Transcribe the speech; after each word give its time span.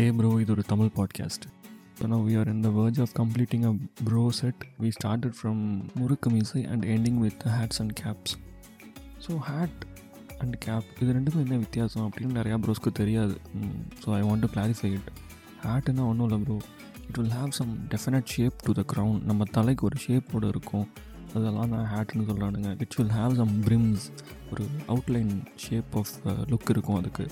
Hey 0.00 0.12
bro 0.18 0.28
இது 0.40 0.52
ஒரு 0.52 0.62
Tamil 0.62 0.90
podcast 0.96 1.42
so 1.98 2.06
no 2.06 2.18
we 2.26 2.34
are 2.40 2.48
in 2.48 2.60
the 2.60 2.68
verge 2.68 3.00
of 3.00 3.10
completing 3.18 3.64
a 3.70 3.72
bro 4.04 4.22
set 4.30 4.60
we 4.82 4.88
started 4.88 5.34
from 5.38 5.60
முறுக்கு 5.94 6.30
மீசை 6.30 6.66
and 6.66 6.84
ending 6.84 7.18
with 7.18 7.42
hats 7.56 7.80
and 7.80 7.92
caps 8.02 8.34
so 9.26 9.34
hat 9.48 9.82
and 10.38 10.56
cap 10.58 10.86
இது 11.02 11.12
ரெண்டுக்கும் 11.12 11.40
என்ன 11.40 11.56
வித்தியாசம் 11.56 12.04
அப்படின்னு 12.06 12.38
நிறையா 12.40 12.58
ப்ரோஸ்க்கு 12.66 12.92
தெரியாது. 12.92 13.34
So 14.04 14.14
I 14.18 14.22
want 14.28 14.44
to 14.46 14.50
clarify 14.54 14.90
it 14.92 15.10
ஹேட்டுன்னா 15.66 16.06
ஒன்றும் 16.06 16.26
இல்லை 16.30 16.40
bro 16.44 16.56
it 17.08 17.18
will 17.18 17.36
have 17.40 17.50
some 17.50 17.74
definite 17.94 18.24
shape 18.24 18.56
to 18.66 18.72
the 18.72 18.84
ground 18.94 19.22
நம்ம 19.22 19.44
தலைக்கு 19.58 19.86
ஒரு 19.86 19.98
ஷேப்போடு 20.06 20.48
இருக்கும். 20.48 20.86
அதெல்லாம் 21.34 21.70
நான் 21.74 21.88
ஹேட்னு 21.92 22.26
சொல்கிறானுங்க 22.28 22.70
it 22.84 22.96
will 22.98 23.14
have 23.18 23.34
some 23.40 23.52
brims 23.66 24.04
ஒரு 24.52 24.64
அவுட்லைன் 24.92 25.32
ஷேப் 25.64 25.92
ஆஃப் 26.00 26.12
லுக் 26.52 26.70
இருக்கும் 26.74 26.98
அதுக்கு. 27.00 27.24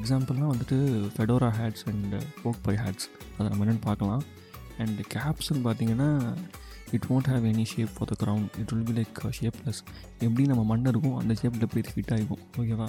எக்ஸாம்பிள்லாம் 0.00 0.52
வந்துட்டு 0.52 0.78
ஃபெடோரா 1.14 1.50
ஹேட்ஸ் 1.60 1.84
அண்ட் 1.92 2.14
ஓக் 2.48 2.60
பை 2.68 2.74
ஹேட்ஸ் 2.84 3.08
அதை 3.36 3.46
நம்ம 3.50 3.64
என்னென்னு 3.64 3.84
பார்க்கலாம். 3.90 4.24
அண்ட் 4.82 5.00
கேப்ஸ்னு 5.14 5.62
பார்த்தீங்கன்னா 5.66 6.10
it 6.96 7.06
won't 7.10 7.28
have 7.32 7.44
any 7.50 7.64
shape 7.74 7.92
for 7.96 8.08
the 8.10 8.14
ground 8.22 8.48
it 8.60 8.72
will 8.72 8.86
be 8.90 8.94
like 8.98 9.20
shapeless 9.38 9.80
எப்படி 10.26 10.44
நம்ம 10.50 10.62
மண் 10.70 10.90
இருக்கும் 10.92 11.16
அந்த 11.20 11.34
ஷேப்பில் 11.40 11.70
போய் 11.74 11.84
ஃபிட் 11.92 12.12
ஆகிக்கும் 12.16 12.42
ஓகேவா 12.60 12.88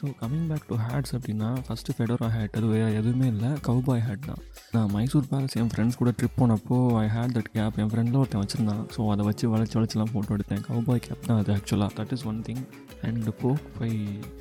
so 0.00 0.10
coming 0.20 0.46
back 0.50 0.66
to 0.68 0.76
hats 0.84 1.12
அப்படின்னா 1.16 1.48
ஃபஸ்ட்டு 1.64 1.94
ஃபெடோரா 1.96 2.28
ஹேட் 2.34 2.54
அது 2.58 2.66
வேறு 2.72 2.92
எதுவுமே 3.00 3.26
இல்லை. 3.32 3.50
கவுபாய் 3.66 4.02
ஹேட் 4.06 4.22
தான். 4.28 4.40
நான் 4.74 4.90
மைசூர் 4.94 5.26
பேலஸ் 5.32 5.56
என் 5.60 5.70
ஃப்ரெண்ட்ஸ் 5.72 5.98
கூட 6.00 6.10
ட்ரிப் 6.18 6.36
போனப்போ 6.40 6.76
ஐ 7.02 7.06
ஹேட் 7.16 7.34
தட் 7.36 7.50
கேப் 7.56 7.76
என் 7.82 7.90
ஃப்ரெண்டில் 7.92 8.18
ஒருத்தன் 8.20 8.42
வச்சுருந்தான். 8.42 8.84
ஸோ 8.94 9.08
அதை 9.14 9.24
வச்சு 9.28 9.50
வளைச்சி 9.54 9.76
வளைச்செல்லாம் 9.78 10.12
ஃபோட்டோ 10.12 10.36
எடுத்தேன். 10.36 10.62
கவுபாய் 10.68 11.02
கேப் 11.06 11.26
தான் 11.28 11.40
அது 11.42 11.52
ஆக்சுவலாக 11.56 11.92
that 11.98 12.14
is 12.16 12.24
one 12.30 12.40
thing 12.48 12.62
and 13.08 13.28
pork 13.42 13.66
pie 13.80 13.90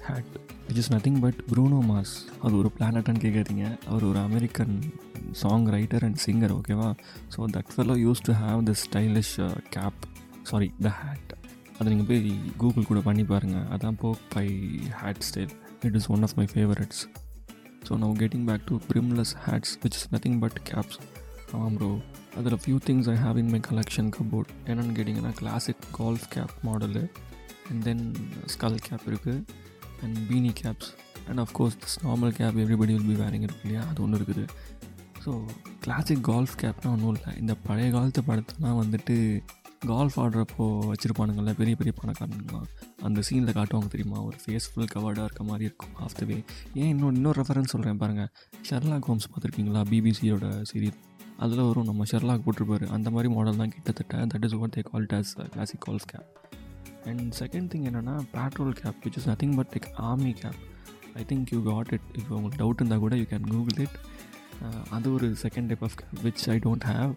hat 0.08 0.32
which 0.68 0.80
is 0.84 0.92
nothing 0.96 1.20
but 1.26 1.42
Bruno 1.52 1.82
Mars 1.92 2.14
அது 2.44 2.54
ஒரு 2.62 2.72
பிளானட்டான்னு 2.78 3.24
கேட்குறீங்க 3.26 3.66
அவர் 3.90 4.06
ஒரு 4.12 4.22
American 4.28 4.76
song 5.44 5.68
writer 5.78 6.06
and 6.10 6.22
singer 6.26 6.56
ஓகேவா 6.60 6.90
so 7.36 7.50
that 7.58 7.74
fellow 7.76 7.98
used 8.06 8.24
to 8.30 8.36
have 8.44 8.62
the 8.72 8.76
stylish 8.86 9.36
cap 9.78 10.00
sorry 10.52 10.70
the 10.88 10.92
hat 11.02 11.34
அதை 11.80 11.88
நீங்கள் 11.92 12.10
போய் 12.10 12.22
கூகுள் 12.62 12.88
கூட 12.90 13.00
பண்ணி 13.00 13.24
பாருங்கள் 13.24 13.66
அதான் 13.76 13.98
pork 14.04 14.24
pie 14.36 14.46
hat 15.02 15.24
style 15.30 15.54
it 15.88 15.98
is 16.00 16.10
one 16.16 16.24
of 16.28 16.36
my 16.40 16.46
favourites 16.54 17.02
so 17.88 17.98
now 18.04 18.14
getting 18.24 18.46
back 18.50 18.66
to 18.72 18.78
brimless 18.90 19.34
hats 19.48 19.74
which 19.84 19.98
is 20.00 20.08
nothing 20.16 20.40
but 20.44 20.58
caps 20.72 21.00
ஆமாம் 21.54 21.76
bro 21.78 21.92
அதில் 22.40 22.60
few 22.64 22.78
things 22.88 23.10
I 23.14 23.18
have 23.26 23.38
in 23.38 23.52
my 23.56 23.62
collection 23.70 24.10
cupboard 24.18 24.52
என்னென்னு 24.70 24.96
கேட்டிங்கன்னா 24.98 25.34
classic 25.42 25.86
golf 25.92 26.28
cap 26.36 26.56
model 26.68 27.04
and 27.70 27.82
then 27.84 28.04
skull 28.56 28.80
cap 28.88 29.06
இருக்குது 29.12 29.38
and 30.04 30.18
beanie 30.30 30.52
caps 30.62 30.92
and 31.30 31.42
of course 31.46 31.78
this 31.84 31.98
normal 32.06 32.36
cap 32.40 32.60
everybody 32.64 32.94
will 32.96 33.10
be 33.10 33.18
wearing 33.24 33.46
இருக்கு 33.48 33.64
இல்லையா? 33.64 33.82
அது 33.90 34.00
ஒன்று 34.04 34.20
இருக்குது. 34.20 34.44
ஸோ 35.24 35.32
கிளாசிக் 35.80 36.24
கால்ஃப் 36.30 36.56
கேப்னால் 36.62 36.94
ஒன்றும் 36.96 37.16
இல்லை. 37.18 37.32
இந்த 37.38 37.54
பழைய 37.68 37.90
காலத்து 37.92 38.22
படத்துலாம் 38.22 38.80
வந்துட்டு 38.84 39.16
கால்ஃப் 39.88 40.18
ஆடுறப்போ 40.22 40.66
வச்சுருப்பானுங்கள்ல 40.90 41.52
பெரிய 41.60 41.76
பெரிய 41.80 41.92
பணக்காரங்களாம் 42.00 42.66
அந்த 43.08 43.20
சீனில் 43.28 43.56
காட்டுவாங்க 43.58 43.88
தெரியுமா? 43.94 44.18
ஒரு 44.30 44.38
ஃபேஸ் 44.44 44.68
ஃபுல் 44.72 44.90
கவர்டாக 44.94 45.28
இருக்க 45.28 45.44
மாதிரி 45.50 45.66
இருக்கும் 45.70 45.94
ஆஃப் 46.06 46.16
த 46.20 46.26
வே 46.30 46.38
ஏன் 46.80 46.90
இன்னொரு 46.94 47.16
இன்னொரு 47.20 47.38
ரெஃபரன்ஸ் 47.42 47.72
சொல்கிறேன் 47.74 48.02
பாருங்கள் 48.02 48.30
ஷெர்லாக் 48.70 49.08
ஹோம்ஸ் 49.10 49.28
பார்த்துருக்கீங்களா? 49.32 49.84
பிபிசியோட 49.92 50.48
சீரியல் 50.72 51.00
அதில் 51.46 51.64
வரும் 51.68 51.88
நம்ம 51.90 52.06
ஷெர்லாக் 52.12 52.44
போட்டிருப்பாரு. 52.46 52.86
அந்த 52.96 53.08
மாதிரி 53.16 53.30
மாடல் 53.36 53.62
தான் 53.62 53.74
கிட்டத்தட்ட. 53.76 54.26
That 54.34 54.46
is 54.48 54.58
what 54.62 54.76
they 54.78 54.84
called 54.92 55.16
as 55.20 55.34
classic 55.54 55.84
golf 55.88 56.08
cap 56.12 56.28
and 57.10 57.26
second 57.42 57.70
thing 57.74 57.86
என்னென்னா 57.90 58.16
patrol 58.36 58.76
cap 58.82 59.00
which 59.06 59.18
is 59.22 59.30
nothing 59.32 59.56
but 59.60 59.72
like 59.76 59.90
army 60.10 60.34
cap 60.42 60.60
I 61.22 61.26
think 61.32 61.54
you 61.56 61.60
got 61.72 61.92
it 61.98 62.10
இப்போ 62.20 62.34
உங்களுக்கு 62.40 62.62
டவுட் 62.64 62.82
இருந்தால் 62.82 63.04
கூட 63.06 63.16
யூ 63.22 63.28
கேன் 63.34 63.48
கூகுள் 63.54 63.80
இட் 63.86 63.98
அது 64.96 65.08
ஒரு 65.18 65.30
second 65.44 65.70
type 65.72 65.86
of 65.90 65.98
cap 66.02 66.20
which 66.26 66.46
I 66.56 66.58
don't 66.68 66.88
have 66.94 67.14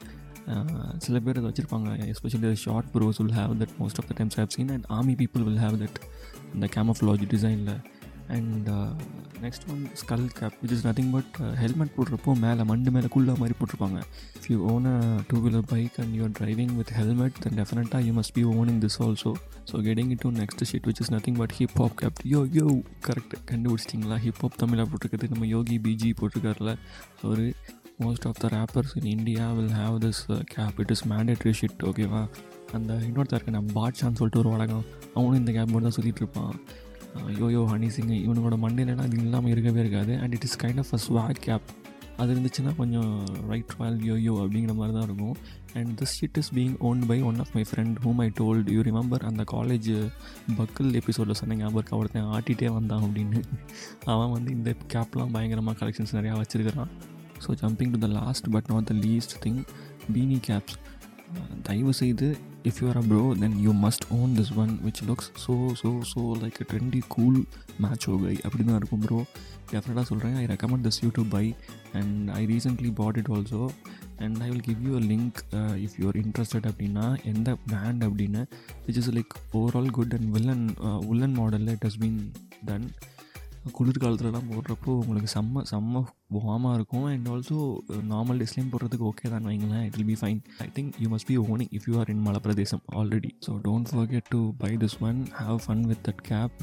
சில 1.05 1.17
பேர் 1.25 1.39
அதை 1.41 1.49
வச்சுருப்பாங்க. 1.51 1.91
Especially 2.13 2.53
short 2.67 2.91
bros 2.95 3.21
will 3.23 3.37
have 3.41 3.55
that 3.63 3.75
most 3.81 3.99
of 4.03 4.09
the 4.11 4.15
times 4.21 4.39
have 4.41 4.53
seen 4.57 4.73
and 4.77 4.87
army 4.99 5.17
people 5.23 5.45
will 5.49 5.63
have 5.65 5.77
that 5.83 5.99
இந்த 6.55 6.69
camouflage 6.77 7.25
டிசைனில் 7.35 7.75
and 8.37 8.69
next 9.45 9.65
one 9.73 9.81
skull 10.01 10.27
cap 10.39 10.57
which 10.63 10.75
is 10.77 10.85
nothing 10.89 11.11
but 11.15 11.39
helmet 11.63 11.93
போடுறப்போ 11.97 12.33
மேலே 12.45 12.63
மண்டு 12.71 12.91
மேலே 12.95 13.09
குள்ளா 13.15 13.35
மாதிரி 13.41 13.55
போட்டிருப்பாங்க. 13.59 13.99
If 14.39 14.47
you 14.53 14.59
own 14.73 14.87
a 14.93 14.97
two 15.31 15.39
wheeler 15.45 15.67
bike 15.73 15.97
and 16.03 16.13
you're 16.19 16.35
driving 16.41 16.73
with 16.81 16.93
helmet 16.99 17.39
then 17.45 17.57
டெஃபினட்டாக 17.61 18.03
you 18.09 18.13
must 18.19 18.35
be 18.39 18.45
owning 18.61 18.81
this 18.85 18.99
also 19.07 19.33
so 19.71 19.83
getting 19.89 20.13
it 20.17 20.23
to 20.27 20.31
next 20.41 20.65
sheet 20.71 20.89
which 20.91 21.03
is 21.05 21.13
nothing 21.17 21.39
but 21.43 21.55
hip 21.59 21.77
hop 21.83 21.97
cap 22.03 22.21
yo 22.35 22.43
yo 22.59 22.67
correct 23.09 23.37
கண்டுபிடிச்சிட்டிங்களா? 23.53 24.19
Hip 24.27 24.43
hop 24.45 24.59
தமிழாக 24.65 24.87
போட்டிருக்கிறது. 24.93 25.33
நம்ம 25.35 25.49
Yogi 25.57 25.79
PG 25.87 26.11
போட்டிருக்காருல. 26.21 26.75
ஒரு 27.33 27.47
most 28.05 28.27
of 28.31 28.41
the 28.45 28.49
rappers 28.57 28.95
in 29.01 29.11
India 29.17 29.45
will 29.59 29.75
have 29.81 29.97
this 30.07 30.23
cap 30.55 30.81
it 30.85 30.95
is 30.95 31.05
mandatory 31.13 31.53
shit 31.61 31.85
ஓகேவா 31.91 32.23
அந்த 32.79 32.93
இன்னொருத்தர் 33.09 33.39
இருக்க 33.39 33.57
நம்ம 33.59 33.73
பாட்ஷான்னு 33.81 34.19
சொல்லிட்டு 34.21 34.43
ஒரு 34.43 34.51
வழக்கம். 34.55 34.85
அவனும் 35.15 35.39
இந்த 35.41 35.53
கேப் 35.53 35.73
மட்டும் 35.73 35.89
தான் 35.89 35.97
சுற்றிட்டு 35.99 36.23
இருப்பான். 36.25 36.55
யோயோ 37.41 37.63
ஹனி 37.73 37.89
சிங் 37.95 38.13
இவனோட 38.27 38.57
மண்டையிலலாம் 38.65 39.07
அது 39.07 39.17
இல்லாமல் 39.25 39.53
இருக்கவே 39.55 39.81
இருக்காது. 39.81 40.13
And 40.23 40.35
it 40.37 40.47
is 40.49 40.59
kind 40.63 40.83
of 40.83 40.93
a 40.99 41.01
swag 41.07 41.41
cap 41.47 41.67
அது 42.21 42.31
இருந்துச்சுன்னா 42.35 42.73
கொஞ்சம் 42.77 43.13
ரைட் 43.51 43.75
ராயல் 43.79 44.01
யோயோ 44.11 44.33
அப்படிங்கிற 44.43 44.73
மாதிரி 44.81 44.95
தான் 44.97 45.07
இருக்கும். 45.09 45.37
And 45.79 45.93
this 46.01 46.15
shit 46.19 46.39
is 46.41 46.51
being 46.55 46.75
owned 46.89 47.07
by 47.11 47.19
one 47.29 47.39
of 47.45 47.53
my 47.57 47.65
friend 47.71 47.97
whom 48.05 48.21
I 48.25 48.29
told 48.41 48.69
you 48.75 48.81
remember 48.89 49.25
அந்த 49.31 49.45
காலேஜ் 49.53 49.89
பக்கிள் 50.59 50.91
எபிசோடில் 51.01 51.39
சொன்ன 51.41 51.57
ஞாபகம் 51.63 51.99
ஒருத்தன் 52.01 52.33
ஆட்டிகிட்டே 52.37 52.71
வந்தான் 52.79 53.05
அப்படின்னு. 53.07 53.41
அவன் 54.15 54.35
வந்து 54.37 54.53
இந்த 54.59 54.73
கேப்லாம் 54.95 55.35
பயங்கரமாக 55.37 55.77
கலெக்ஷன்ஸ் 55.83 56.17
நிறையா 56.19 56.37
வச்சுருக்கிறான். 56.43 56.93
So 57.45 57.53
jumping 57.63 57.93
to 57.95 58.01
the 58.05 58.11
last 58.19 58.49
but 58.55 58.71
not 58.73 58.89
the 58.91 58.97
least 59.05 59.35
thing 59.45 59.61
beanie 60.15 60.39
caps 60.49 60.79
தயவு 61.63 61.93
செய்து 62.01 62.27
if 62.69 62.79
you 62.81 62.87
are 62.89 62.99
a 63.01 63.05
bro 63.07 63.23
then 63.41 63.57
you 63.65 63.71
must 63.85 64.05
own 64.17 64.33
this 64.39 64.53
one 64.63 64.73
which 64.85 65.01
looks 65.09 65.31
so 65.45 65.55
so 65.81 65.91
so 66.11 66.23
like 66.43 66.59
a 66.63 66.67
trendy 66.71 67.01
cool 67.15 67.39
match 67.85 68.07
ஓகை 68.13 68.35
அப்படி 68.45 68.63
தான் 68.65 68.79
இருக்கும் 68.81 69.03
bro 69.07 69.19
டெஃபினட்டாக 69.73 70.07
சொல்கிறேன் 70.11 70.37
I 70.37 70.45
recommend 70.53 70.85
this 70.87 71.01
you 71.05 71.11
to 71.19 71.25
buy 71.35 71.45
and 72.01 72.31
I 72.33 72.43
recently 72.53 72.91
bought 73.01 73.19
it 73.23 73.31
also 73.37 73.63
and 74.19 74.43
I 74.43 74.49
will 74.51 74.67
give 74.69 74.83
you 74.89 74.93
a 74.97 75.05
link 75.13 75.39
if 75.85 75.97
you 76.01 76.07
are 76.11 76.19
interested 76.23 76.69
அப்படின்னா 76.71 77.07
எந்த 77.33 77.57
brand 77.67 78.05
அப்படின்னு 78.09 78.43
which 78.87 79.01
is 79.03 79.11
like 79.19 79.35
overall 79.61 79.91
good 79.91 80.15
and 80.19 80.31
villain 80.37 80.67
woollen 81.11 81.37
மாடலில் 81.41 81.75
it 81.77 81.87
has 81.89 82.01
been 82.03 82.21
done 82.65 82.87
குளிர்காலத்துலலாம் 83.77 84.49
போடுறப்போ 84.51 84.91
உங்களுக்கு 85.03 85.31
செம்ம 85.35 85.63
செம்ம 85.71 86.03
வார்மாக 86.37 86.77
இருக்கும். 86.79 87.05
அண்ட் 87.11 87.27
ஆல்சோ 87.33 87.57
நார்மல் 88.13 88.41
டேஸ்லேயும் 88.43 88.71
போடுறதுக்கு 88.73 89.07
ஓகே 89.11 89.31
தான் 89.35 89.47
வைங்களேன். 89.51 89.85
It 89.89 89.97
will 89.99 90.11
be 90.13 90.17
fine 90.23 90.41
I 90.65 90.69
think 90.77 90.93
you 91.03 91.09
must 91.15 91.29
be 91.31 91.37
owning 91.55 91.71
if 91.79 91.87
you 91.91 91.95
are 92.01 92.11
in 92.15 92.25
மலை 92.27 92.41
பிரதேசம் 92.47 92.83
already 93.01 93.31
so 93.47 93.55
don't 93.69 93.91
forget 93.93 94.29
to 94.35 94.41
buy 94.65 94.73
this 94.85 94.99
one 95.11 95.21
have 95.43 95.61
fun 95.67 95.85
with 95.93 96.03
that 96.09 96.25
cap 96.31 96.59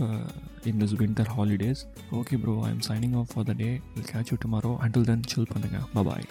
in 0.72 0.82
this 0.84 0.98
winter 1.04 1.32
holidays 1.38 1.84
okay 2.22 2.42
bro 2.44 2.58
I 2.68 2.72
am 2.76 2.86
signing 2.90 3.18
off 3.22 3.32
for 3.34 3.48
the 3.52 3.56
day 3.64 3.72
will 3.96 4.12
catch 4.14 4.32
you 4.34 4.40
tomorrow 4.46 4.74
until 4.88 5.10
then 5.12 5.26
chill 5.34 5.52
பண்ணுங்கள் 5.54 5.88
பாய் 6.10 6.28